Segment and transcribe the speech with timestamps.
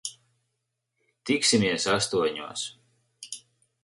[1.31, 2.65] Tiksimies astoņos.